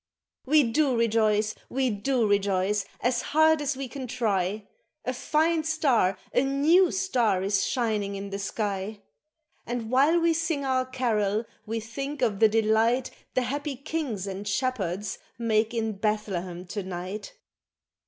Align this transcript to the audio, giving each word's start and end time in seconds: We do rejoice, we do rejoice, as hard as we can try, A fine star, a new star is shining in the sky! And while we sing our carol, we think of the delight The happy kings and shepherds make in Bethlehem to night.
We 0.47 0.63
do 0.63 0.97
rejoice, 0.97 1.53
we 1.69 1.91
do 1.91 2.25
rejoice, 2.27 2.85
as 3.01 3.21
hard 3.21 3.61
as 3.61 3.77
we 3.77 3.87
can 3.87 4.07
try, 4.07 4.67
A 5.05 5.13
fine 5.13 5.63
star, 5.63 6.17
a 6.33 6.41
new 6.41 6.89
star 6.89 7.43
is 7.43 7.63
shining 7.63 8.15
in 8.15 8.31
the 8.31 8.39
sky! 8.39 9.03
And 9.63 9.91
while 9.91 10.19
we 10.19 10.33
sing 10.33 10.65
our 10.65 10.87
carol, 10.87 11.45
we 11.67 11.79
think 11.79 12.23
of 12.23 12.39
the 12.39 12.49
delight 12.49 13.11
The 13.35 13.43
happy 13.43 13.75
kings 13.75 14.25
and 14.25 14.47
shepherds 14.47 15.19
make 15.37 15.71
in 15.71 15.91
Bethlehem 15.93 16.65
to 16.69 16.81
night. 16.81 17.33